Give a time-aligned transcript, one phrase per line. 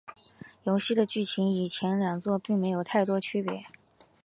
[0.63, 3.67] 游戏的剧情与前两作并没有太多区别。